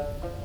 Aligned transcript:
Wow. 0.00 0.39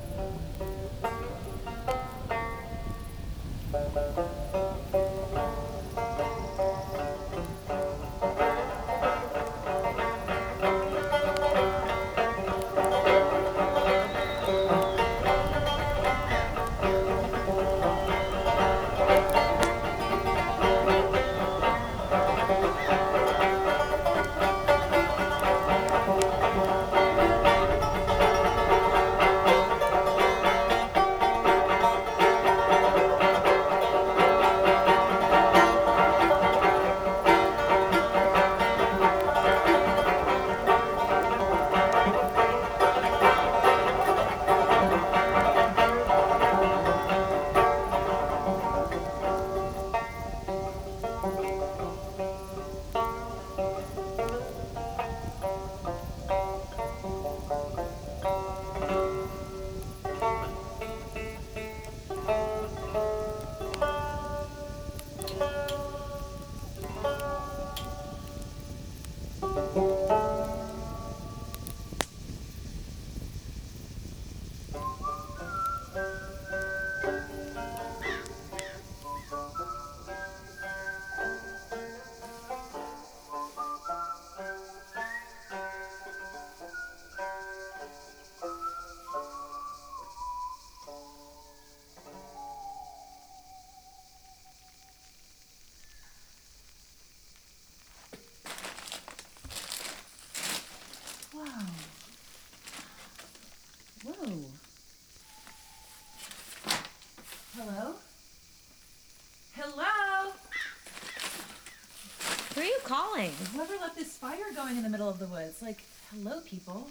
Whoever 113.14 113.74
left 113.80 113.96
this 113.96 114.18
fire 114.18 114.52
going 114.54 114.76
in 114.76 114.84
the 114.84 114.90
middle 114.90 115.08
of 115.08 115.20
the 115.20 115.28
woods? 115.28 115.62
Like, 115.62 115.84
hello, 116.12 116.42
people. 116.42 116.90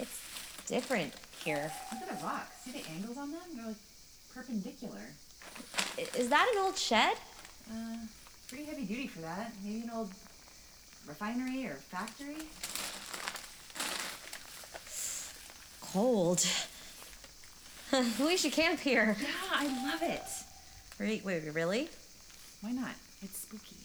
It's 0.00 0.64
different 0.66 1.12
here. 1.44 1.70
Look 1.92 2.08
at 2.08 2.18
the 2.18 2.24
rocks. 2.24 2.56
See 2.64 2.70
the 2.70 2.88
angles 2.88 3.18
on 3.18 3.32
them? 3.32 3.40
They're 3.54 3.66
like 3.66 3.76
perpendicular. 4.34 5.10
Is 6.16 6.30
that 6.30 6.50
an 6.54 6.62
old 6.62 6.78
shed? 6.78 7.16
Uh, 7.70 7.96
pretty 8.48 8.64
heavy 8.64 8.84
duty 8.84 9.08
for 9.08 9.20
that. 9.20 9.52
Maybe 9.62 9.82
an 9.82 9.90
old 9.94 10.10
refinery 11.06 11.66
or 11.66 11.74
factory? 11.74 12.46
Cold. 15.82 16.46
we 18.26 18.38
should 18.38 18.52
camp 18.52 18.80
here. 18.80 19.16
Yeah, 19.20 19.28
I 19.52 19.90
love 19.90 20.02
it. 20.02 20.22
Wait, 20.98 21.24
wait, 21.24 21.42
really? 21.52 21.90
Why 22.62 22.72
not? 22.72 22.94
It's 23.22 23.40
spooky. 23.40 23.76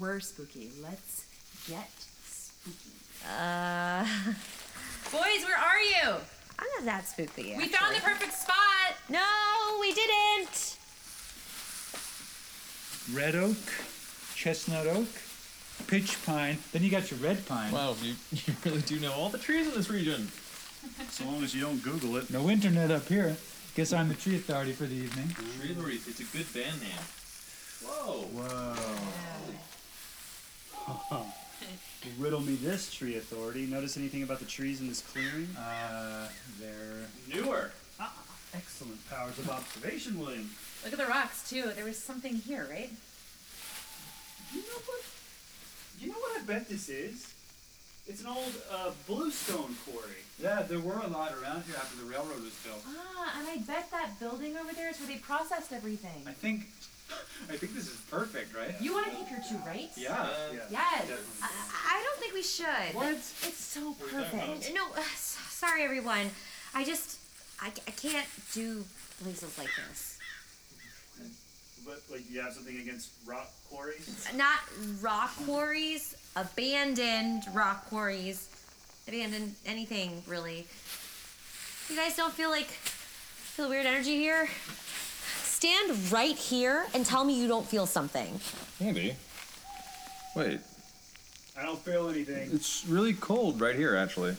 We're 0.00 0.20
spooky. 0.20 0.70
Let's 0.82 1.26
get 1.68 1.90
spooky. 2.24 2.90
Uh, 3.28 4.04
Boys, 5.12 5.44
where 5.44 5.58
are 5.58 5.80
you? 5.80 6.16
I'm 6.58 6.66
not 6.76 6.84
that 6.84 7.08
spooky. 7.08 7.54
We 7.56 7.68
found 7.68 7.94
the 7.94 8.00
perfect 8.00 8.32
spot. 8.32 8.56
No, 9.08 9.78
we 9.80 9.92
didn't. 9.92 10.78
Red 13.12 13.34
oak, 13.34 13.56
chestnut 14.34 14.86
oak, 14.86 15.08
pitch 15.88 16.24
pine. 16.24 16.58
Then 16.72 16.82
you 16.82 16.90
got 16.90 17.10
your 17.10 17.20
red 17.20 17.44
pine. 17.46 17.72
Wow, 17.72 17.96
you, 18.00 18.14
you 18.30 18.54
really 18.64 18.80
do 18.82 19.00
know 19.00 19.12
all 19.12 19.28
the 19.28 19.38
trees 19.38 19.66
in 19.66 19.74
this 19.74 19.90
region. 19.90 20.28
So 21.10 21.24
long 21.24 21.42
as 21.42 21.54
you 21.54 21.60
don't 21.62 21.82
Google 21.82 22.16
it. 22.16 22.30
No 22.30 22.48
internet 22.48 22.90
up 22.90 23.06
here. 23.06 23.36
Guess 23.74 23.92
I'm 23.92 24.08
the 24.08 24.14
tree 24.14 24.36
authority 24.36 24.72
for 24.72 24.84
the 24.84 24.94
evening. 24.94 25.28
Tree 25.30 25.72
Authority, 25.72 26.00
it's 26.06 26.20
a 26.20 26.24
good 26.36 26.52
band 26.52 26.80
name. 26.80 26.90
Whoa. 27.82 28.22
Whoa. 28.32 29.31
Riddle 32.18 32.40
me 32.40 32.54
this, 32.56 32.92
tree 32.92 33.16
authority. 33.16 33.66
Notice 33.66 33.96
anything 33.96 34.22
about 34.22 34.40
the 34.40 34.44
trees 34.44 34.80
in 34.80 34.88
this 34.88 35.00
clearing? 35.00 35.48
Uh, 35.56 36.28
they're 36.60 37.06
Newer. 37.32 37.70
Ah, 38.00 38.12
excellent 38.54 39.08
powers 39.08 39.38
of 39.38 39.48
observation, 39.48 40.18
William. 40.18 40.50
Look 40.84 40.92
at 40.92 40.98
the 40.98 41.06
rocks 41.06 41.48
too. 41.48 41.70
There 41.76 41.84
was 41.84 41.96
something 41.98 42.34
here, 42.34 42.66
right? 42.70 42.90
You 44.52 44.60
know 44.60 44.80
what? 44.86 45.02
You 46.00 46.08
know 46.08 46.18
what 46.18 46.40
I 46.40 46.44
bet 46.44 46.68
this 46.68 46.88
is? 46.88 47.32
It's 48.08 48.20
an 48.20 48.26
old 48.26 48.52
uh, 48.70 48.90
bluestone 49.06 49.76
quarry. 49.86 50.24
yeah, 50.42 50.62
there 50.62 50.80
were 50.80 50.98
a 51.04 51.06
lot 51.06 51.32
around 51.40 51.62
here 51.66 51.76
after 51.76 51.96
the 52.04 52.10
railroad 52.10 52.42
was 52.42 52.52
built. 52.64 52.82
Ah, 52.88 53.38
and 53.38 53.48
I 53.48 53.58
bet 53.58 53.92
that 53.92 54.18
building 54.18 54.56
over 54.56 54.72
there 54.72 54.90
is 54.90 54.98
where 54.98 55.08
they 55.08 55.18
processed 55.18 55.72
everything. 55.72 56.22
I 56.26 56.32
think, 56.32 56.66
I 57.50 57.56
think 57.56 57.74
this 57.74 57.88
is 57.88 58.00
perfect, 58.10 58.54
right? 58.56 58.74
You 58.80 58.92
want 58.94 59.06
to 59.10 59.16
keep 59.16 59.30
your 59.30 59.40
two 59.48 59.56
right? 59.66 59.90
Yeah. 59.96 60.26
Yeah. 60.52 60.60
Yes. 60.70 61.10
I, 61.42 61.48
I 61.98 62.02
don't 62.04 62.18
think 62.20 62.34
we 62.34 62.42
should. 62.42 62.94
What? 62.94 63.08
It's 63.14 63.56
so 63.56 63.80
What 63.80 64.12
are 64.12 64.18
you 64.18 64.24
talking 64.24 64.38
about? 64.38 64.48
perfect. 64.60 64.74
No, 64.74 64.86
uh, 64.96 65.02
sorry, 65.16 65.82
everyone. 65.82 66.30
I 66.74 66.84
just, 66.84 67.18
I, 67.60 67.68
I 67.86 67.90
can't 67.92 68.26
do 68.52 68.84
places 69.22 69.58
like 69.58 69.68
this. 69.88 70.18
But 71.84 72.00
like, 72.10 72.22
you 72.30 72.40
have 72.40 72.52
something 72.52 72.78
against 72.78 73.10
rock 73.26 73.50
quarries? 73.68 74.26
Not 74.36 74.60
rock 75.00 75.34
quarries, 75.44 76.14
abandoned 76.36 77.42
rock 77.52 77.88
quarries, 77.90 78.48
abandoned 79.08 79.54
anything 79.66 80.22
really. 80.28 80.66
You 81.88 81.96
guys 81.96 82.16
don't 82.16 82.32
feel 82.32 82.50
like 82.50 82.66
feel 82.68 83.68
weird 83.68 83.84
energy 83.84 84.16
here? 84.16 84.48
Stand 85.62 86.10
right 86.10 86.36
here 86.36 86.86
and 86.92 87.06
tell 87.06 87.22
me 87.22 87.40
you 87.40 87.46
don't 87.46 87.64
feel 87.64 87.86
something. 87.86 88.40
Andy. 88.80 89.14
Wait, 90.34 90.58
I 91.56 91.62
don't 91.62 91.78
feel 91.78 92.08
anything. 92.08 92.50
it's 92.52 92.84
really 92.88 93.12
cold 93.12 93.60
right 93.60 93.76
here, 93.76 93.94
actually. 93.94 94.34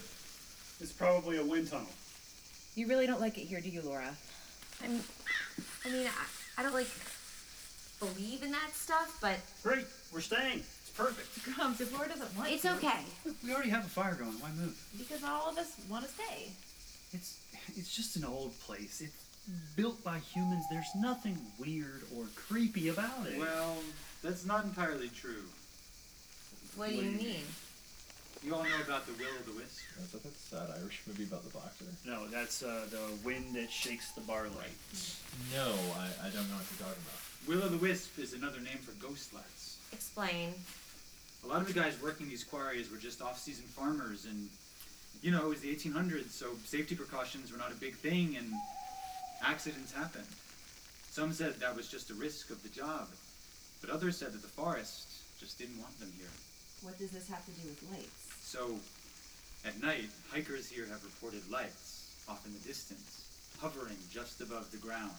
It's 0.81 0.91
probably 0.91 1.37
a 1.37 1.45
wind 1.45 1.71
tunnel. 1.71 1.87
You 2.75 2.87
really 2.87 3.07
don't 3.07 3.21
like 3.21 3.37
it 3.37 3.45
here, 3.45 3.61
do 3.61 3.69
you, 3.69 3.81
Laura? 3.83 4.13
I'm, 4.83 4.99
I 5.85 5.89
mean, 5.91 6.07
I, 6.07 6.59
I 6.59 6.61
don't 6.61 6.73
like 6.73 6.89
believe 8.01 8.43
in 8.43 8.51
that 8.51 8.71
stuff, 8.73 9.17
but 9.21 9.37
Great, 9.63 9.85
we're 10.13 10.19
staying. 10.19 10.59
It's 10.59 10.91
perfect. 10.93 11.55
Grumps, 11.55 11.79
if 11.79 11.93
Laura 11.93 12.09
doesn't 12.09 12.37
want 12.37 12.51
it's 12.51 12.63
to, 12.63 12.73
okay. 12.73 12.99
Look, 13.25 13.37
we 13.41 13.53
already 13.53 13.69
have 13.69 13.85
a 13.85 13.89
fire 13.89 14.15
going. 14.15 14.33
Why 14.41 14.49
move? 14.59 14.77
Because 14.97 15.23
all 15.23 15.49
of 15.49 15.57
us 15.57 15.77
want 15.89 16.03
to 16.03 16.11
stay. 16.11 16.49
It's 17.13 17.39
it's 17.77 17.95
just 17.95 18.17
an 18.17 18.25
old 18.25 18.59
place. 18.59 18.99
It's 18.99 19.22
built 19.75 20.03
by 20.03 20.19
humans. 20.19 20.65
There's 20.69 20.93
nothing 20.95 21.37
weird 21.59 22.01
or 22.15 22.25
creepy 22.35 22.89
about 22.89 23.27
it. 23.27 23.39
Well, 23.39 23.77
that's 24.23 24.45
not 24.45 24.65
entirely 24.65 25.09
true. 25.09 25.43
What 26.75 26.89
do 26.89 26.95
you 26.95 27.11
mean? 27.11 27.43
You 28.43 28.55
all 28.55 28.63
know 28.63 28.81
about 28.85 29.05
the 29.05 29.13
Will 29.13 29.29
o' 29.39 29.51
the 29.51 29.55
Wisp? 29.57 29.79
Is 30.03 30.11
that 30.11 30.23
that 30.23 30.35
sad 30.35 30.67
Irish 30.81 31.01
movie 31.07 31.23
about 31.23 31.43
the 31.43 31.51
boxer? 31.51 31.85
no, 32.05 32.27
that's 32.27 32.61
uh, 32.61 32.85
the 32.89 32.99
wind 33.23 33.55
that 33.55 33.71
shakes 33.71 34.11
the 34.11 34.21
barley. 34.21 34.51
No, 35.53 35.71
I, 35.95 36.27
I 36.27 36.29
don't 36.29 36.49
know 36.49 36.55
what 36.55 36.65
you're 36.71 36.87
talking 36.87 37.03
about. 37.07 37.47
Will 37.47 37.63
o' 37.63 37.69
the 37.69 37.77
Wisp 37.77 38.19
is 38.19 38.33
another 38.33 38.59
name 38.59 38.79
for 38.79 38.91
ghost 39.05 39.33
lights. 39.33 39.77
Explain. 39.93 40.53
A 41.43 41.47
lot 41.47 41.61
of 41.61 41.67
the 41.67 41.73
guys 41.73 41.95
working 42.01 42.27
these 42.27 42.43
quarries 42.43 42.91
were 42.91 42.97
just 42.97 43.21
off-season 43.21 43.65
farmers, 43.65 44.25
and 44.25 44.49
you 45.21 45.31
know 45.31 45.45
it 45.45 45.49
was 45.49 45.61
the 45.61 45.73
1800s, 45.73 46.31
so 46.31 46.47
safety 46.65 46.95
precautions 46.95 47.51
were 47.51 47.57
not 47.57 47.71
a 47.71 47.75
big 47.75 47.95
thing, 47.95 48.35
and 48.37 48.51
accidents 49.43 49.91
happened. 49.93 50.27
Some 51.11 51.31
said 51.33 51.59
that 51.59 51.75
was 51.75 51.87
just 51.89 52.09
a 52.09 52.13
risk 52.15 52.49
of 52.49 52.61
the 52.63 52.69
job, 52.69 53.07
but 53.81 53.89
others 53.89 54.17
said 54.17 54.33
that 54.33 54.41
the 54.41 54.47
forest 54.47 55.07
just 55.39 55.57
didn't 55.59 55.79
want 55.79 55.99
them 55.99 56.11
here. 56.17 56.31
What 56.81 56.97
does 56.97 57.11
this 57.11 57.29
have 57.29 57.45
to 57.45 57.51
do 57.51 57.67
with 57.69 57.83
lights? 57.91 58.33
So, 58.41 58.77
At 59.65 59.81
night, 59.81 60.09
hikers 60.29 60.67
here 60.67 60.85
have 60.87 61.03
reported 61.05 61.49
lights 61.49 62.11
off 62.27 62.45
in 62.45 62.51
the 62.51 62.59
distance, 62.67 63.23
hovering 63.61 63.95
just 64.11 64.41
above 64.41 64.69
the 64.71 64.77
ground. 64.77 65.15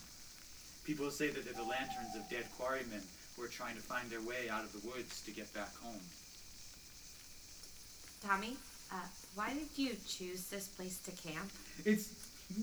People 0.84 1.10
say 1.10 1.28
that 1.30 1.44
they're 1.46 1.54
the 1.54 1.62
lanterns 1.64 2.14
of 2.14 2.28
dead 2.28 2.44
quarrymen 2.58 3.00
who 3.36 3.42
are 3.42 3.48
trying 3.48 3.74
to 3.76 3.80
find 3.80 4.10
their 4.10 4.20
way 4.20 4.50
out 4.50 4.62
of 4.64 4.72
the 4.72 4.86
woods 4.86 5.22
to 5.24 5.30
get 5.30 5.48
back 5.54 5.74
home. 5.80 6.04
Tommy, 8.22 8.56
uh, 8.92 8.96
why 9.34 9.54
did 9.54 9.68
you 9.76 9.96
choose 10.06 10.44
this 10.48 10.68
place 10.68 10.98
to 11.04 11.10
camp? 11.26 11.50
It's, 11.86 12.12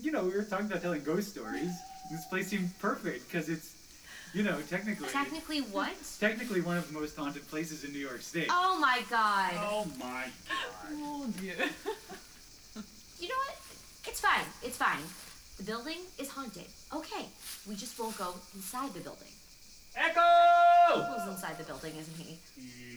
you 0.02 0.10
know, 0.12 0.24
we 0.24 0.30
were 0.30 0.44
talking 0.44 0.66
about 0.66 0.82
telling 0.82 1.02
ghost 1.02 1.30
stories. 1.32 1.72
This 2.10 2.24
place 2.26 2.48
seemed 2.48 2.70
perfect 2.78 3.30
because 3.30 3.48
it's, 3.48 3.74
you 4.34 4.42
know, 4.42 4.58
technically, 4.68 5.08
Technically, 5.08 5.60
what? 5.60 5.92
technically 6.20 6.60
one 6.60 6.76
of 6.76 6.86
the 6.92 6.98
most 6.98 7.16
haunted 7.16 7.46
places 7.48 7.84
in 7.84 7.92
New 7.92 7.98
York 7.98 8.22
State. 8.22 8.48
Oh 8.50 8.78
my 8.80 9.02
god. 9.10 9.52
Oh 9.56 9.86
my 9.98 10.24
god. 10.48 10.92
Oh 10.92 11.26
dear. 11.40 11.54
You 13.20 13.28
know 13.28 13.34
what? 13.46 13.56
It's 14.08 14.18
fine. 14.18 14.44
It's 14.64 14.76
fine. 14.76 14.98
The 15.58 15.62
building 15.62 15.98
is 16.18 16.28
haunted. 16.28 16.66
Okay, 16.92 17.26
we 17.68 17.76
just 17.76 17.96
won't 17.96 18.18
go 18.18 18.34
inside 18.52 18.92
the 18.94 19.00
building. 19.00 19.28
Echo! 19.94 20.20
Who's 21.04 21.28
inside 21.30 21.56
the 21.56 21.62
building, 21.62 21.92
isn't 22.00 22.16
he? 22.16 22.38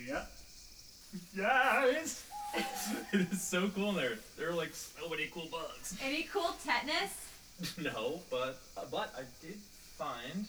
Yep. 0.08 0.32
Yes. 1.36 2.26
it 3.13 3.31
is 3.31 3.42
so 3.42 3.69
cool 3.69 3.90
in 3.90 3.96
there. 3.96 4.13
There 4.38 4.50
are 4.50 4.54
like 4.54 4.74
so 4.74 5.10
many 5.10 5.28
cool 5.34 5.48
bugs. 5.52 5.98
Any 6.04 6.24
cool 6.24 6.56
tetanus? 6.63 7.28
no, 7.81 8.19
but 8.30 8.60
uh, 8.78 8.81
but 8.92 9.13
I 9.18 9.22
did 9.46 9.57
find 9.98 10.46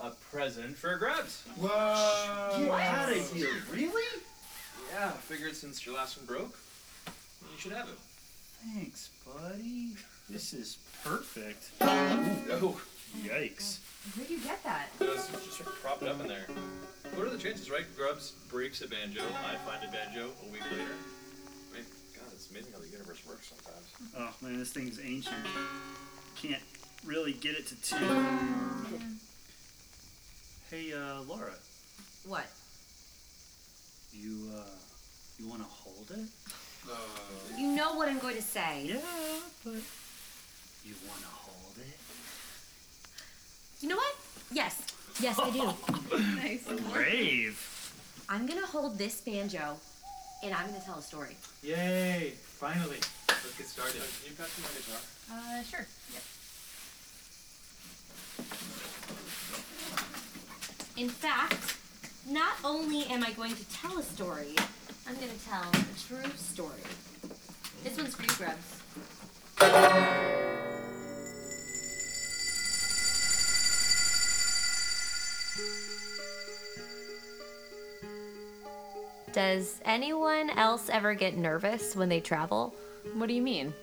a 0.00 0.10
present 0.30 0.76
for 0.76 0.96
Grubs. 0.96 1.44
Whoa. 1.56 2.52
Get 2.58 2.70
out 2.70 3.10
of 3.10 3.32
here. 3.32 3.48
Really? 3.72 4.22
Yeah, 4.92 5.10
figured 5.10 5.56
since 5.56 5.84
your 5.84 5.94
last 5.94 6.18
one 6.18 6.26
broke, 6.26 6.58
you 7.06 7.58
should 7.58 7.72
have 7.72 7.88
it. 7.88 7.98
Thanks, 8.74 9.10
buddy. 9.24 9.90
This 10.28 10.52
is 10.52 10.78
perfect. 11.04 11.70
Oh, 11.80 12.80
Yikes. 13.22 13.78
Where'd 14.14 14.30
you 14.30 14.38
get 14.38 14.62
that? 14.64 14.88
just, 15.00 15.32
just 15.32 15.52
sort 15.52 15.74
prop 15.82 16.02
it 16.02 16.08
up 16.08 16.20
in 16.20 16.28
there. 16.28 16.46
What 17.14 17.26
are 17.26 17.30
the 17.30 17.38
chances, 17.38 17.70
right? 17.70 17.84
Grubs 17.96 18.32
breaks 18.48 18.82
a 18.82 18.88
banjo. 18.88 19.22
I 19.22 19.56
find 19.68 19.84
a 19.84 19.92
banjo 19.92 20.30
a 20.46 20.52
week 20.52 20.62
later. 20.70 20.92
Amazing 22.56 22.72
how 22.72 22.80
the 22.80 22.88
universe 22.88 23.20
works 23.28 23.48
sometimes. 23.48 23.86
Oh 24.16 24.32
man, 24.46 24.58
this 24.58 24.72
thing's 24.72 24.98
ancient. 25.04 25.36
Can't 26.40 26.62
really 27.04 27.32
get 27.32 27.54
it 27.56 27.66
to 27.68 27.82
tune. 27.82 29.18
Hey, 30.70 30.92
uh, 30.92 31.22
Laura, 31.28 31.52
What? 32.26 32.46
you 34.12 34.48
uh, 34.56 34.62
you 35.38 35.46
want 35.48 35.60
to 35.62 35.68
hold 35.68 36.10
it? 36.10 36.28
You 37.58 37.74
know 37.74 37.94
what 37.94 38.08
I'm 38.08 38.18
going 38.18 38.36
to 38.36 38.42
say. 38.42 38.84
Yeah, 38.86 38.96
but 39.64 39.74
you 40.84 40.94
want 41.06 41.20
to 41.20 41.28
hold 41.28 41.74
it? 41.78 41.98
You 43.80 43.88
know 43.90 43.96
what? 43.96 44.14
Yes. 44.52 44.82
Yes, 45.20 45.38
I 45.38 45.50
do. 45.50 45.72
Nice. 46.36 46.64
Brave. 46.92 47.92
I'm 48.28 48.46
gonna 48.46 48.66
hold 48.66 48.98
this 48.98 49.20
banjo 49.20 49.76
and 50.42 50.54
I'm 50.54 50.66
gonna 50.66 50.80
tell 50.80 50.98
a 50.98 51.02
story. 51.02 51.36
Yay! 51.62 52.32
Finally, 52.58 52.98
let's 53.28 53.58
get 53.58 53.66
started. 53.66 54.00
Uh, 54.00 54.04
can 54.22 54.30
you 54.30 54.36
pass 54.36 54.56
me 54.56 54.64
my 54.64 54.70
guitar? 54.80 55.00
Uh, 55.30 55.62
sure. 55.62 55.86
Yep. 56.12 56.22
In 60.96 61.08
fact, 61.10 61.76
not 62.28 62.54
only 62.64 63.04
am 63.04 63.22
I 63.22 63.32
going 63.32 63.54
to 63.54 63.64
tell 63.70 63.98
a 63.98 64.02
story, 64.02 64.54
I'm 65.06 65.14
going 65.16 65.28
to 65.28 65.44
tell 65.48 65.62
a 65.62 65.84
true 66.08 66.30
story. 66.36 66.80
This 67.84 67.96
one's 67.96 68.14
for 68.14 68.22
you, 68.22 68.28
Grubs. 68.38 70.35
Does 79.36 79.82
anyone 79.84 80.48
else 80.48 80.88
ever 80.88 81.12
get 81.12 81.36
nervous 81.36 81.94
when 81.94 82.08
they 82.08 82.20
travel? 82.20 82.74
What 83.12 83.26
do 83.26 83.34
you 83.34 83.42
mean? 83.42 83.74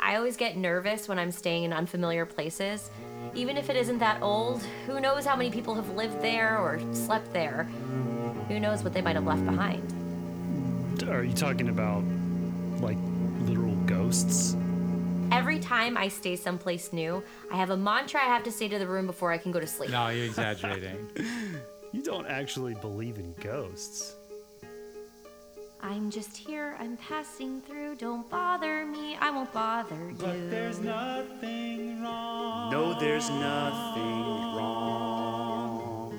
I 0.00 0.16
always 0.16 0.38
get 0.38 0.56
nervous 0.56 1.06
when 1.06 1.18
I'm 1.18 1.30
staying 1.32 1.64
in 1.64 1.72
unfamiliar 1.74 2.24
places. 2.24 2.90
Even 3.34 3.58
if 3.58 3.68
it 3.68 3.76
isn't 3.76 3.98
that 3.98 4.22
old, 4.22 4.62
who 4.86 5.00
knows 5.00 5.26
how 5.26 5.36
many 5.36 5.50
people 5.50 5.74
have 5.74 5.90
lived 5.90 6.22
there 6.22 6.56
or 6.56 6.80
slept 6.94 7.30
there? 7.34 7.64
Who 8.48 8.58
knows 8.58 8.82
what 8.82 8.94
they 8.94 9.02
might 9.02 9.16
have 9.16 9.26
left 9.26 9.44
behind? 9.44 9.82
Are 11.10 11.24
you 11.24 11.34
talking 11.34 11.68
about 11.68 12.02
like 12.80 12.96
literal 13.42 13.76
ghosts? 13.84 14.56
Every 15.30 15.58
time 15.58 15.98
I 15.98 16.08
stay 16.08 16.36
someplace 16.36 16.90
new, 16.90 17.22
I 17.52 17.56
have 17.56 17.68
a 17.68 17.76
mantra 17.76 18.18
I 18.18 18.28
have 18.28 18.44
to 18.44 18.50
say 18.50 18.68
to 18.68 18.78
the 18.78 18.86
room 18.86 19.06
before 19.06 19.30
I 19.30 19.36
can 19.36 19.52
go 19.52 19.60
to 19.60 19.66
sleep. 19.66 19.90
No, 19.90 20.08
you're 20.08 20.24
exaggerating. 20.24 21.10
You 21.94 22.02
don't 22.02 22.26
actually 22.26 22.74
believe 22.74 23.18
in 23.18 23.32
ghosts. 23.40 24.16
I'm 25.84 26.10
just 26.10 26.34
here, 26.34 26.74
I'm 26.80 26.96
passing 26.96 27.60
through. 27.60 27.96
Don't 27.96 28.26
bother 28.30 28.86
me, 28.86 29.18
I 29.20 29.30
won't 29.30 29.52
bother 29.52 29.94
you. 29.94 30.16
But 30.18 30.50
there's 30.50 30.78
nothing 30.78 32.02
wrong. 32.02 32.72
No, 32.72 32.98
there's 32.98 33.28
nothing 33.28 34.24
wrong. 34.56 36.18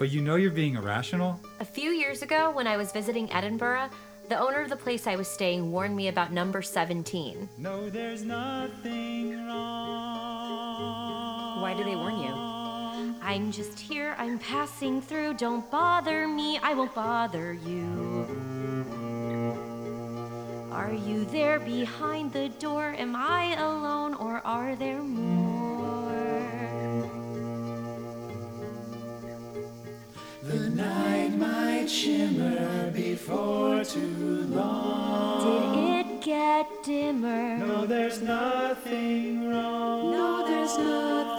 but 0.00 0.10
you 0.10 0.20
know 0.20 0.34
you're 0.34 0.50
being 0.50 0.74
irrational? 0.74 1.38
A 1.60 1.64
few 1.64 1.90
years 1.90 2.22
ago, 2.22 2.50
when 2.50 2.66
I 2.66 2.76
was 2.76 2.90
visiting 2.90 3.32
Edinburgh, 3.32 3.88
the 4.28 4.36
owner 4.36 4.60
of 4.60 4.68
the 4.68 4.74
place 4.74 5.06
I 5.06 5.14
was 5.14 5.28
staying 5.28 5.70
warned 5.70 5.94
me 5.94 6.08
about 6.08 6.32
number 6.32 6.60
17. 6.60 7.48
No, 7.58 7.88
there's 7.88 8.24
nothing 8.24 9.46
wrong. 9.46 11.62
Why 11.62 11.72
do 11.76 11.84
they 11.84 11.94
warn 11.94 12.18
you? 12.18 12.33
I'm 13.24 13.50
just 13.50 13.80
here, 13.80 14.14
I'm 14.18 14.38
passing 14.38 15.00
through. 15.00 15.34
Don't 15.34 15.68
bother 15.70 16.28
me, 16.28 16.58
I 16.62 16.74
won't 16.74 16.94
bother 16.94 17.54
you. 17.54 18.26
Are 20.70 20.92
you 20.92 21.24
there 21.24 21.58
behind 21.58 22.34
the 22.34 22.50
door? 22.50 22.94
Am 22.98 23.16
I 23.16 23.54
alone 23.54 24.12
or 24.12 24.42
are 24.44 24.76
there 24.76 25.02
more? 25.02 26.12
The 30.42 30.68
night 30.68 31.34
might 31.38 31.86
shimmer 31.86 32.90
before 32.90 33.84
too 33.84 34.44
long. 34.50 35.72
Did 35.72 36.06
it 36.06 36.20
get 36.20 36.66
dimmer? 36.84 37.56
No, 37.56 37.86
there's 37.86 38.20
nothing 38.20 39.48
wrong. 39.48 40.10
No, 40.12 40.46
there's 40.46 40.76
nothing 40.76 41.33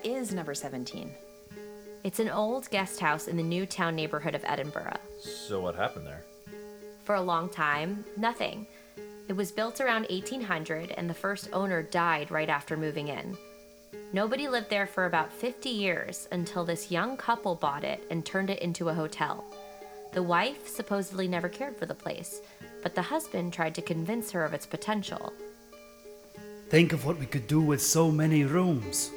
what 0.00 0.16
is 0.16 0.32
number 0.32 0.54
17? 0.54 1.12
It's 2.04 2.20
an 2.20 2.30
old 2.30 2.70
guest 2.70 3.00
house 3.00 3.28
in 3.28 3.36
the 3.36 3.42
new 3.42 3.66
town 3.66 3.94
neighborhood 3.94 4.34
of 4.34 4.42
Edinburgh. 4.46 4.96
So 5.18 5.60
what 5.60 5.74
happened 5.74 6.06
there? 6.06 6.24
For 7.04 7.16
a 7.16 7.20
long 7.20 7.50
time, 7.50 8.02
nothing. 8.16 8.66
It 9.28 9.34
was 9.34 9.52
built 9.52 9.78
around 9.78 10.06
1800 10.08 10.92
and 10.92 11.10
the 11.10 11.12
first 11.12 11.50
owner 11.52 11.82
died 11.82 12.30
right 12.30 12.48
after 12.48 12.78
moving 12.78 13.08
in. 13.08 13.36
Nobody 14.14 14.48
lived 14.48 14.70
there 14.70 14.86
for 14.86 15.04
about 15.04 15.34
50 15.34 15.68
years 15.68 16.28
until 16.32 16.64
this 16.64 16.90
young 16.90 17.18
couple 17.18 17.54
bought 17.54 17.84
it 17.84 18.02
and 18.10 18.24
turned 18.24 18.48
it 18.48 18.62
into 18.62 18.88
a 18.88 18.94
hotel. 18.94 19.44
The 20.12 20.22
wife 20.22 20.66
supposedly 20.66 21.28
never 21.28 21.50
cared 21.50 21.76
for 21.76 21.84
the 21.84 21.94
place, 21.94 22.40
but 22.82 22.94
the 22.94 23.02
husband 23.02 23.52
tried 23.52 23.74
to 23.74 23.82
convince 23.82 24.30
her 24.30 24.46
of 24.46 24.54
its 24.54 24.64
potential. 24.64 25.34
Think 26.70 26.94
of 26.94 27.04
what 27.04 27.18
we 27.18 27.26
could 27.26 27.46
do 27.46 27.60
with 27.60 27.82
so 27.82 28.10
many 28.10 28.44
rooms. 28.44 29.10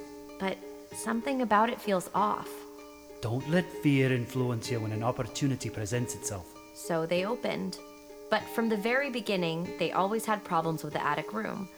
But 0.43 0.57
something 0.95 1.41
about 1.41 1.69
it 1.69 1.81
feels 1.81 2.09
off. 2.13 2.49
Don't 3.21 3.49
let 3.49 3.71
fear 3.81 4.11
influence 4.11 4.69
you 4.69 4.79
when 4.79 4.91
an 4.91 5.03
opportunity 5.03 5.69
presents 5.69 6.15
itself. 6.15 6.45
So 6.73 7.05
they 7.05 7.25
opened. 7.25 7.77
But 8.29 8.43
from 8.55 8.67
the 8.67 8.77
very 8.77 9.09
beginning, 9.09 9.69
they 9.79 9.91
always 9.91 10.25
had 10.25 10.43
problems 10.43 10.83
with 10.83 10.93
the 10.93 11.05
attic 11.05 11.33
room. 11.33 11.69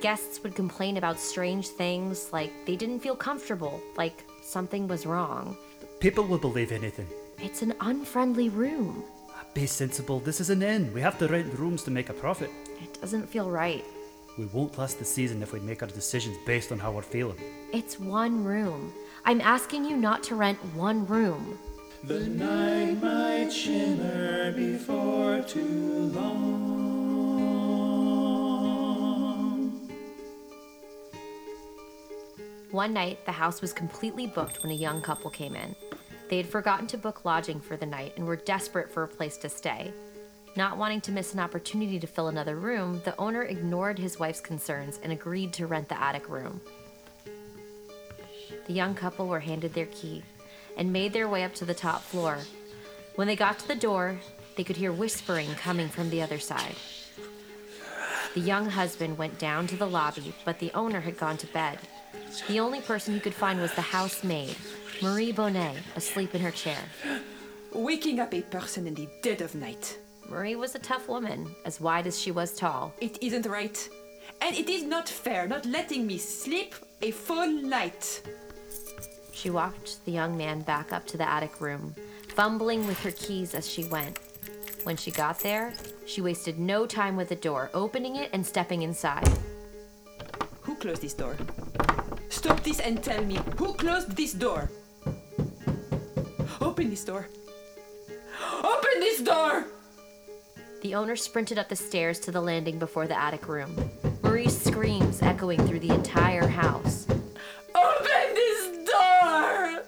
Guests 0.00 0.42
would 0.42 0.54
complain 0.54 0.96
about 0.96 1.18
strange 1.18 1.68
things, 1.68 2.32
like 2.32 2.52
they 2.64 2.76
didn't 2.76 3.00
feel 3.00 3.16
comfortable, 3.16 3.80
like 3.96 4.24
something 4.42 4.88
was 4.88 5.06
wrong. 5.06 5.56
People 6.00 6.24
will 6.24 6.38
believe 6.38 6.72
anything. 6.72 7.08
It's 7.42 7.62
an 7.62 7.74
unfriendly 7.80 8.48
room. 8.48 9.04
Be 9.54 9.66
sensible, 9.66 10.20
this 10.20 10.40
is 10.40 10.50
an 10.50 10.62
inn. 10.62 10.92
We 10.92 11.00
have 11.00 11.18
to 11.18 11.28
rent 11.28 11.58
rooms 11.58 11.82
to 11.84 11.90
make 11.90 12.10
a 12.10 12.14
profit. 12.14 12.50
It 12.82 13.00
doesn't 13.00 13.26
feel 13.26 13.50
right. 13.50 13.84
We 14.38 14.44
won't 14.46 14.76
last 14.76 14.98
the 14.98 15.04
season 15.04 15.42
if 15.42 15.54
we 15.54 15.60
make 15.60 15.82
our 15.82 15.88
decisions 15.88 16.36
based 16.44 16.70
on 16.70 16.78
how 16.78 16.92
we're 16.92 17.00
feeling. 17.00 17.38
It's 17.72 17.98
one 17.98 18.44
room. 18.44 18.92
I'm 19.24 19.40
asking 19.40 19.86
you 19.86 19.96
not 19.96 20.22
to 20.24 20.34
rent 20.34 20.58
one 20.74 21.06
room. 21.06 21.58
The 22.04 22.20
night 22.20 23.02
might 23.02 23.50
shimmer 23.50 24.52
before 24.52 25.42
too 25.42 26.10
long. 26.14 26.76
One 32.70 32.92
night, 32.92 33.24
the 33.24 33.32
house 33.32 33.62
was 33.62 33.72
completely 33.72 34.26
booked 34.26 34.62
when 34.62 34.70
a 34.70 34.74
young 34.74 35.00
couple 35.00 35.30
came 35.30 35.56
in. 35.56 35.74
They 36.28 36.36
had 36.36 36.46
forgotten 36.46 36.86
to 36.88 36.98
book 36.98 37.24
lodging 37.24 37.58
for 37.58 37.78
the 37.78 37.86
night 37.86 38.12
and 38.16 38.26
were 38.26 38.36
desperate 38.36 38.92
for 38.92 39.02
a 39.02 39.08
place 39.08 39.38
to 39.38 39.48
stay. 39.48 39.94
Not 40.56 40.78
wanting 40.78 41.02
to 41.02 41.12
miss 41.12 41.34
an 41.34 41.40
opportunity 41.40 42.00
to 42.00 42.06
fill 42.06 42.28
another 42.28 42.56
room, 42.56 43.02
the 43.04 43.14
owner 43.20 43.42
ignored 43.42 43.98
his 43.98 44.18
wife's 44.18 44.40
concerns 44.40 44.98
and 45.02 45.12
agreed 45.12 45.52
to 45.54 45.66
rent 45.66 45.90
the 45.90 46.00
attic 46.00 46.30
room. 46.30 46.62
The 48.66 48.72
young 48.72 48.94
couple 48.94 49.28
were 49.28 49.40
handed 49.40 49.74
their 49.74 49.86
key 49.86 50.22
and 50.78 50.90
made 50.90 51.12
their 51.12 51.28
way 51.28 51.44
up 51.44 51.54
to 51.56 51.66
the 51.66 51.74
top 51.74 52.02
floor. 52.02 52.38
When 53.16 53.26
they 53.26 53.36
got 53.36 53.58
to 53.58 53.68
the 53.68 53.74
door, 53.74 54.18
they 54.56 54.64
could 54.64 54.78
hear 54.78 54.92
whispering 54.92 55.54
coming 55.56 55.88
from 55.90 56.08
the 56.08 56.22
other 56.22 56.38
side. 56.38 56.76
The 58.32 58.40
young 58.40 58.70
husband 58.70 59.18
went 59.18 59.38
down 59.38 59.66
to 59.66 59.76
the 59.76 59.86
lobby, 59.86 60.34
but 60.46 60.58
the 60.58 60.72
owner 60.72 61.00
had 61.00 61.18
gone 61.18 61.36
to 61.38 61.46
bed. 61.48 61.78
The 62.48 62.60
only 62.60 62.80
person 62.80 63.12
he 63.12 63.20
could 63.20 63.34
find 63.34 63.60
was 63.60 63.74
the 63.74 63.82
housemaid, 63.82 64.56
Marie 65.02 65.32
Bonnet, 65.32 65.82
asleep 65.96 66.34
in 66.34 66.40
her 66.40 66.50
chair. 66.50 66.82
Waking 67.74 68.20
up 68.20 68.32
a 68.32 68.40
person 68.40 68.86
in 68.86 68.94
the 68.94 69.08
dead 69.22 69.42
of 69.42 69.54
night. 69.54 69.98
Marie 70.28 70.56
was 70.56 70.74
a 70.74 70.80
tough 70.80 71.08
woman, 71.08 71.54
as 71.64 71.80
wide 71.80 72.06
as 72.06 72.18
she 72.18 72.30
was 72.32 72.52
tall. 72.52 72.92
It 73.00 73.22
isn't 73.22 73.46
right. 73.46 73.88
And 74.40 74.56
it 74.56 74.68
is 74.68 74.82
not 74.82 75.08
fair 75.08 75.46
not 75.46 75.64
letting 75.64 76.06
me 76.06 76.18
sleep 76.18 76.74
a 77.00 77.12
full 77.12 77.46
night. 77.46 78.22
She 79.32 79.50
walked 79.50 80.04
the 80.04 80.12
young 80.12 80.36
man 80.36 80.62
back 80.62 80.92
up 80.92 81.06
to 81.08 81.16
the 81.16 81.28
attic 81.28 81.60
room, 81.60 81.94
fumbling 82.34 82.86
with 82.86 82.98
her 83.00 83.12
keys 83.12 83.54
as 83.54 83.68
she 83.68 83.84
went. 83.84 84.18
When 84.82 84.96
she 84.96 85.10
got 85.10 85.40
there, 85.40 85.74
she 86.06 86.20
wasted 86.20 86.58
no 86.58 86.86
time 86.86 87.16
with 87.16 87.28
the 87.28 87.36
door, 87.36 87.70
opening 87.72 88.16
it 88.16 88.30
and 88.32 88.44
stepping 88.44 88.82
inside. 88.82 89.28
Who 90.62 90.74
closed 90.74 91.02
this 91.02 91.14
door? 91.14 91.36
Stop 92.30 92.62
this 92.62 92.80
and 92.80 93.02
tell 93.02 93.24
me 93.24 93.38
who 93.56 93.74
closed 93.74 94.16
this 94.16 94.32
door? 94.32 94.70
Open 96.60 96.90
this 96.90 97.04
door. 97.04 97.28
Open 98.62 99.00
this 99.00 99.20
door! 99.20 99.66
The 100.86 100.94
owner 100.94 101.16
sprinted 101.16 101.58
up 101.58 101.68
the 101.68 101.74
stairs 101.74 102.20
to 102.20 102.30
the 102.30 102.40
landing 102.40 102.78
before 102.78 103.08
the 103.08 103.20
attic 103.20 103.48
room. 103.48 103.90
Marie's 104.22 104.56
screams 104.56 105.20
echoing 105.20 105.58
through 105.66 105.80
the 105.80 105.92
entire 105.92 106.46
house. 106.46 107.08
Open 107.74 108.34
this 108.34 108.88
door! 108.88 109.82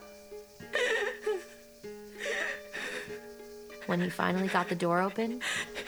When 3.87 4.01
he 4.01 4.11
finally 4.11 4.49
got 4.49 4.69
the 4.69 4.75
door 4.75 5.01
open, 5.01 5.41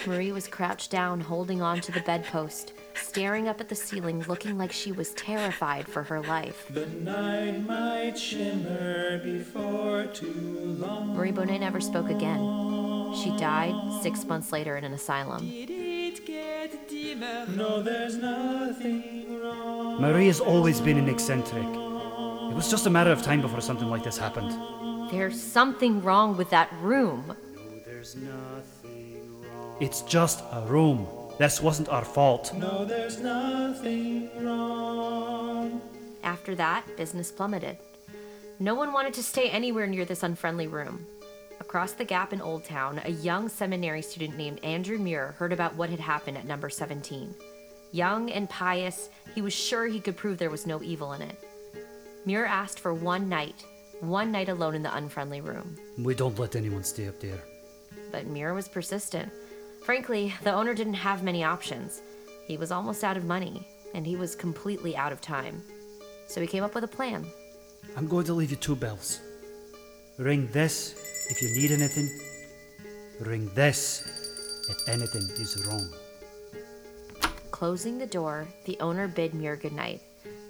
Marie 0.07 0.31
was 0.31 0.47
crouched 0.47 0.93
down, 0.93 1.21
holding 1.21 1.61
on 1.61 1.81
to 1.81 1.91
the 1.91 2.03
bedpost, 2.03 2.73
staring 2.95 3.49
up 3.49 3.61
at 3.61 3.69
the 3.69 3.75
ceiling, 3.75 4.25
looking 4.29 4.57
like 4.57 4.71
she 4.71 4.93
was 4.93 5.13
terrified 5.15 5.89
for 5.89 6.05
her 6.05 6.23
life. 6.23 6.69
The 6.71 6.87
night 6.87 7.67
might 7.67 8.17
shimmer 8.17 9.19
before 9.19 10.07
too 10.15 10.77
long. 10.79 11.17
Marie 11.17 11.33
Bonnet 11.33 11.59
never 11.59 11.81
spoke 11.81 12.11
again. 12.11 12.90
She 13.15 13.31
died 13.37 13.75
six 14.03 14.25
months 14.25 14.53
later 14.53 14.77
in 14.77 14.85
an 14.85 14.93
asylum. 14.93 15.49
Did 15.49 15.71
it 15.71 16.27
get 16.27 16.89
dimmer? 16.89 17.47
No, 17.49 17.83
there's 17.83 18.17
nothing 18.17 19.41
wrong. 19.41 20.01
Marie 20.01 20.27
has 20.27 20.41
always 20.41 20.81
been 20.81 20.97
an 20.97 21.09
eccentric. 21.09 21.65
It 21.65 22.55
was 22.55 22.71
just 22.71 22.87
a 22.87 22.91
matter 22.91 23.11
of 23.11 23.23
time 23.23 23.41
before 23.41 23.61
something 23.61 23.89
like 23.89 24.05
this 24.05 24.17
happened. 24.17 25.11
There's 25.11 25.41
something 25.41 26.03
wrong 26.03 26.37
with 26.37 26.51
that 26.51 26.73
room. 26.81 27.25
No, 27.57 27.63
there's 27.85 28.15
nothing 28.17 29.21
wrong. 29.43 29.77
It's 29.81 30.03
just 30.03 30.45
a 30.53 30.61
room. 30.63 31.07
This 31.39 31.61
wasn't 31.61 31.89
our 31.89 32.05
fault. 32.05 32.53
No, 32.55 32.85
there's 32.85 33.19
nothing 33.19 34.31
wrong. 34.45 35.81
After 36.23 36.55
that, 36.55 36.85
business 36.97 37.33
plummeted. 37.33 37.79
No 38.59 38.75
one 38.75 38.93
wanted 38.93 39.15
to 39.15 39.23
stay 39.23 39.49
anywhere 39.49 39.87
near 39.87 40.05
this 40.05 40.23
unfriendly 40.23 40.67
room. 40.67 41.07
Across 41.61 41.93
the 41.93 42.05
gap 42.05 42.33
in 42.33 42.41
Old 42.41 42.65
Town, 42.65 43.03
a 43.05 43.11
young 43.11 43.49
seminary 43.49 44.01
student 44.01 44.37
named 44.37 44.65
Andrew 44.65 44.97
Muir 44.99 45.35
heard 45.39 45.53
about 45.53 45.77
what 45.77 45.91
had 45.91 46.01
happened 46.01 46.39
at 46.39 46.47
number 46.47 46.71
17. 46.71 47.35
Young 47.93 48.31
and 48.31 48.49
pious, 48.49 49.11
he 49.35 49.43
was 49.43 49.53
sure 49.53 49.87
he 49.87 50.01
could 50.01 50.17
prove 50.17 50.39
there 50.39 50.49
was 50.49 50.67
no 50.67 50.83
evil 50.83 51.13
in 51.13 51.21
it. 51.23 51.37
Muir 52.25 52.47
asked 52.47 52.81
for 52.81 52.95
one 52.95 53.29
night, 53.29 53.65
one 54.01 54.33
night 54.33 54.49
alone 54.49 54.75
in 54.75 54.83
the 54.83 54.97
unfriendly 54.97 55.43
room. 55.43 55.77
We 55.99 56.15
don't 56.15 56.39
let 56.39 56.57
anyone 56.57 56.83
stay 56.83 57.09
up 57.09 57.21
there. 57.21 57.45
But 58.11 58.27
Muir 58.27 58.55
was 58.55 58.67
persistent. 58.67 59.31
Frankly, 59.85 60.35
the 60.43 60.53
owner 60.53 60.73
didn't 60.73 60.95
have 60.95 61.23
many 61.23 61.45
options. 61.45 62.01
He 62.47 62.57
was 62.57 62.73
almost 62.73 63.05
out 63.05 63.19
of 63.19 63.25
money, 63.25 63.69
and 63.95 64.07
he 64.07 64.17
was 64.17 64.35
completely 64.35 64.97
out 64.97 65.13
of 65.13 65.21
time. 65.21 65.63
So 66.27 66.41
he 66.41 66.47
came 66.47 66.65
up 66.65 66.75
with 66.75 66.85
a 66.85 66.89
plan. 66.89 67.27
I'm 67.97 68.09
going 68.09 68.25
to 68.27 68.35
leave 68.35 68.51
you 68.51 68.57
two 68.57 68.77
bells. 68.77 69.21
Ring 70.17 70.49
this 70.53 71.10
if 71.31 71.41
you 71.41 71.49
need 71.51 71.71
anything. 71.71 72.11
Ring 73.21 73.51
this 73.55 74.05
if 74.69 74.89
anything 74.89 75.23
is 75.41 75.65
wrong. 75.67 75.89
Closing 77.51 77.99
the 77.99 78.07
door, 78.07 78.47
the 78.65 78.79
owner 78.81 79.07
bid 79.07 79.35
Muir 79.35 79.57
goodnight, 79.57 80.03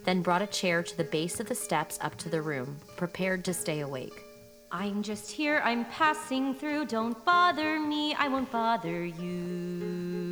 then 0.04 0.22
brought 0.22 0.42
a 0.42 0.46
chair 0.46 0.82
to 0.82 0.96
the 0.96 1.04
base 1.04 1.40
of 1.40 1.49
the 1.49 1.54
steps 1.54 1.99
up 2.00 2.16
to 2.16 2.28
the 2.28 2.40
room, 2.40 2.78
prepared 2.96 3.44
to 3.44 3.54
stay 3.54 3.80
awake. 3.80 4.25
I'm 4.72 5.02
just 5.02 5.30
here, 5.30 5.60
I'm 5.64 5.84
passing 5.87 6.54
through, 6.54 6.87
don't 6.87 7.25
bother 7.25 7.80
me, 7.80 8.14
I 8.14 8.28
won't 8.28 8.50
bother 8.52 9.04
you. 9.04 10.30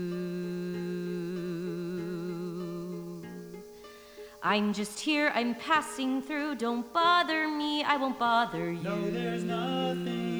I'm 4.40 4.72
just 4.72 5.00
here, 5.00 5.32
I'm 5.34 5.56
passing 5.56 6.22
through, 6.22 6.54
don't 6.54 6.90
bother 6.92 7.48
me, 7.48 7.82
I 7.82 7.96
won't 7.96 8.18
bother 8.18 8.72
you. 8.72 8.82
No, 8.82 9.10
there's 9.10 9.42
nothing 9.42 10.28
wrong. 10.28 10.37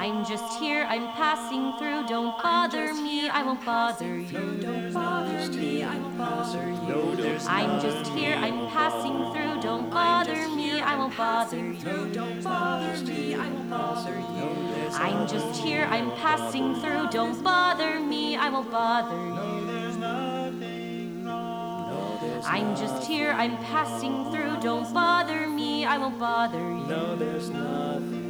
I'm 0.00 0.24
just 0.24 0.58
here, 0.58 0.86
I'm 0.88 1.08
passing 1.12 1.74
through, 1.76 2.06
don't 2.06 2.34
bother 2.42 2.94
me, 2.94 3.28
I 3.28 3.42
won't 3.42 3.62
bother 3.66 4.16
you. 4.16 4.56
Don't 4.58 4.94
bother 4.94 5.50
me, 5.50 5.82
I 5.82 5.98
won't 5.98 6.16
bother 6.16 6.70
you. 6.70 7.38
I'm 7.46 7.78
just 7.82 8.10
here, 8.12 8.34
I'm 8.34 8.66
passing 8.70 9.30
through, 9.34 9.60
don't 9.60 9.90
bother 9.90 10.48
me, 10.56 10.80
I 10.80 10.96
won't 10.96 11.14
bother 11.18 11.58
you. 11.58 12.08
Don't 12.14 12.42
bother 12.42 12.96
me, 13.04 13.34
I 13.34 13.46
won't 13.50 13.68
bother 13.68 14.18
you. 14.18 14.88
I'm 14.94 15.28
just 15.28 15.60
here, 15.60 15.86
I'm 15.90 16.10
passing 16.12 16.76
through, 16.76 17.10
don't 17.10 17.44
bother 17.44 18.00
me, 18.00 18.36
I 18.36 18.48
won't 18.48 18.70
bother 18.70 19.14
you. 19.14 19.34
No, 19.34 19.66
there's 19.66 19.96
nothing. 19.98 21.24
No, 21.26 22.18
there's 22.22 22.46
I'm 22.46 22.74
just 22.74 23.06
here, 23.06 23.32
I'm 23.32 23.58
passing 23.64 24.24
through, 24.32 24.60
don't 24.62 24.90
bother 24.94 25.46
me, 25.46 25.84
I 25.84 25.98
won't 25.98 26.18
bother 26.18 26.58
you. 26.58 26.86
no, 26.86 27.16
there's 27.16 27.50
nothing. 27.50 28.29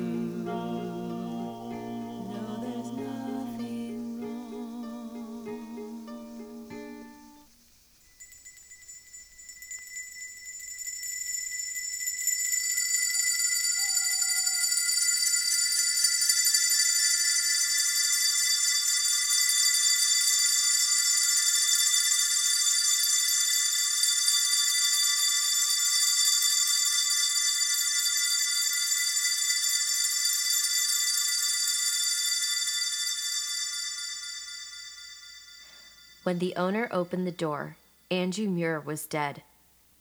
When 36.30 36.38
the 36.38 36.54
owner 36.54 36.88
opened 36.92 37.26
the 37.26 37.32
door, 37.32 37.74
Andrew 38.08 38.48
Muir 38.48 38.78
was 38.78 39.04
dead. 39.04 39.42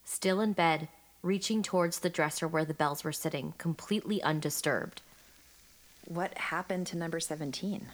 Still 0.05 0.41
in 0.41 0.53
bed, 0.53 0.87
reaching 1.23 1.63
towards 1.63 1.97
the 1.97 2.09
dresser 2.11 2.47
where 2.47 2.65
the 2.65 2.75
bells 2.75 3.03
were 3.03 3.11
sitting, 3.11 3.55
completely 3.57 4.21
undisturbed. 4.21 5.01
What 6.05 6.37
happened 6.37 6.85
to 6.85 6.97
number 6.97 7.19
17? 7.19 7.87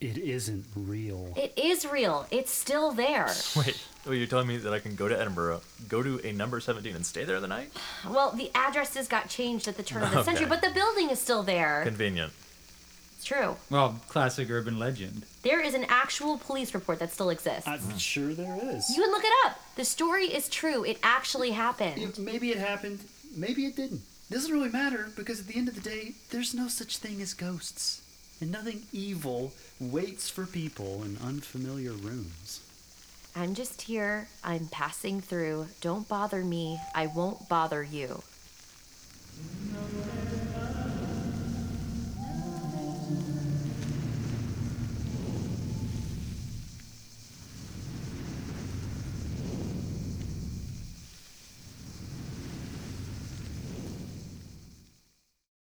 It 0.00 0.18
isn't 0.18 0.64
real. 0.74 1.32
It 1.36 1.52
is 1.56 1.86
real, 1.86 2.26
it's 2.32 2.50
still 2.50 2.90
there. 2.90 3.32
Wait, 3.56 3.80
oh, 4.04 4.10
you're 4.10 4.26
telling 4.26 4.48
me 4.48 4.56
that 4.56 4.72
I 4.72 4.80
can 4.80 4.96
go 4.96 5.06
to 5.06 5.16
Edinburgh, 5.16 5.60
go 5.88 6.02
to 6.02 6.18
a 6.26 6.32
number 6.32 6.58
17 6.58 6.96
and 6.96 7.06
stay 7.06 7.22
there 7.22 7.38
the 7.38 7.46
night? 7.46 7.70
Well, 8.04 8.32
the 8.32 8.50
addresses 8.52 9.06
got 9.06 9.28
changed 9.28 9.68
at 9.68 9.76
the 9.76 9.84
turn 9.84 10.02
of 10.02 10.10
the 10.10 10.24
century, 10.24 10.46
but 10.46 10.60
the 10.60 10.70
building 10.70 11.08
is 11.10 11.20
still 11.20 11.44
there. 11.44 11.84
Convenient. 11.84 12.32
It's 13.20 13.26
true. 13.26 13.56
Well, 13.68 14.00
classic 14.08 14.48
urban 14.50 14.78
legend. 14.78 15.26
There 15.42 15.60
is 15.60 15.74
an 15.74 15.84
actual 15.90 16.38
police 16.38 16.72
report 16.72 17.00
that 17.00 17.12
still 17.12 17.28
exists. 17.28 17.68
I'm 17.68 17.78
hmm. 17.78 17.98
sure 17.98 18.32
there 18.32 18.58
is. 18.62 18.88
You 18.88 19.02
can 19.02 19.10
look 19.10 19.22
it 19.22 19.32
up. 19.44 19.60
The 19.76 19.84
story 19.84 20.24
is 20.24 20.48
true. 20.48 20.84
It 20.84 20.98
actually 21.02 21.50
happened. 21.50 22.18
Maybe 22.18 22.50
it 22.50 22.56
happened, 22.56 23.00
maybe 23.36 23.66
it 23.66 23.76
didn't. 23.76 24.00
Doesn't 24.30 24.50
really 24.50 24.70
matter 24.70 25.10
because 25.16 25.38
at 25.38 25.48
the 25.48 25.56
end 25.56 25.68
of 25.68 25.74
the 25.74 25.82
day, 25.82 26.14
there's 26.30 26.54
no 26.54 26.66
such 26.66 26.96
thing 26.96 27.20
as 27.20 27.34
ghosts. 27.34 28.00
And 28.40 28.50
nothing 28.50 28.84
evil 28.90 29.52
waits 29.78 30.30
for 30.30 30.46
people 30.46 31.02
in 31.02 31.18
unfamiliar 31.22 31.92
rooms. 31.92 32.62
I'm 33.36 33.52
just 33.52 33.82
here. 33.82 34.28
I'm 34.42 34.68
passing 34.68 35.20
through. 35.20 35.66
Don't 35.82 36.08
bother 36.08 36.42
me. 36.42 36.80
I 36.94 37.06
won't 37.08 37.50
bother 37.50 37.82
you. 37.82 38.22